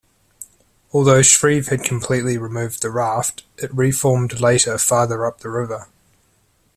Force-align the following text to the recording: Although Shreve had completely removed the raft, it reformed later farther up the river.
Although 0.93 1.21
Shreve 1.21 1.67
had 1.67 1.83
completely 1.83 2.35
removed 2.35 2.81
the 2.81 2.89
raft, 2.89 3.43
it 3.57 3.71
reformed 3.71 4.39
later 4.39 4.79
farther 4.79 5.27
up 5.27 5.41
the 5.41 5.49
river. 5.51 5.89